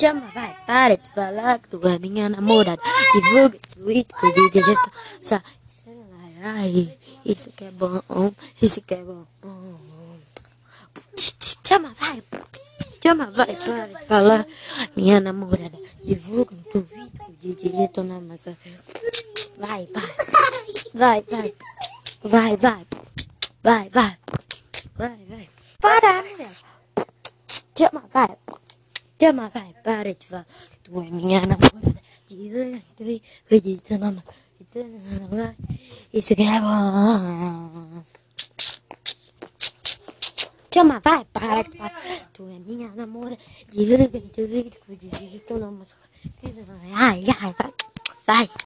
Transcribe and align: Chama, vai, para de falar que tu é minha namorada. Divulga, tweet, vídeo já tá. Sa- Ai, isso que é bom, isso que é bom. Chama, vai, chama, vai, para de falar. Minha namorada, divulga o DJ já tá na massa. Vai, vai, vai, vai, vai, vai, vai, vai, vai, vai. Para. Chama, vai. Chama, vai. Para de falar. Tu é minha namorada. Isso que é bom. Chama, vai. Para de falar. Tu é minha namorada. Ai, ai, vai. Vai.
Chama, 0.00 0.30
vai, 0.34 0.56
para 0.66 0.96
de 0.96 1.08
falar 1.10 1.58
que 1.58 1.68
tu 1.68 1.80
é 1.88 1.98
minha 1.98 2.28
namorada. 2.28 2.80
Divulga, 3.12 3.58
tweet, 3.74 4.08
vídeo 4.34 4.64
já 4.64 4.74
tá. 4.74 4.90
Sa- 5.20 5.42
Ai, 6.42 6.98
isso 7.24 7.50
que 7.52 7.64
é 7.64 7.70
bom, 7.70 8.32
isso 8.60 8.82
que 8.82 8.94
é 8.94 9.02
bom. 9.02 9.24
Chama, 11.66 11.94
vai, 11.98 12.22
chama, 13.02 13.26
vai, 13.30 13.46
para 13.56 13.86
de 13.86 14.06
falar. 14.06 14.46
Minha 14.94 15.20
namorada, 15.20 15.78
divulga 16.04 16.54
o 16.74 16.86
DJ 17.40 17.72
já 17.72 17.88
tá 17.88 18.02
na 18.02 18.20
massa. 18.20 18.56
Vai, 19.56 19.88
vai, 20.94 21.22
vai, 21.24 21.24
vai, 22.22 22.56
vai, 22.56 22.56
vai, 22.56 22.86
vai, 23.62 23.88
vai, 23.90 24.18
vai, 24.96 25.18
vai. 25.28 25.48
Para. 25.80 26.24
Chama, 27.78 28.04
vai. 28.12 28.36
Chama, 29.20 29.48
vai. 29.50 29.74
Para 29.82 30.14
de 30.14 30.26
falar. 30.26 30.46
Tu 30.82 31.00
é 31.00 31.10
minha 31.10 31.40
namorada. 31.42 32.02
Isso 36.12 36.34
que 36.36 36.42
é 36.42 36.60
bom. 36.60 38.04
Chama, 40.72 41.00
vai. 41.00 41.24
Para 41.26 41.62
de 41.62 41.78
falar. 41.78 42.30
Tu 42.32 42.42
é 42.44 42.58
minha 42.60 42.90
namorada. 42.94 43.38
Ai, 46.94 47.24
ai, 47.40 47.54
vai. 47.58 47.72
Vai. 48.26 48.50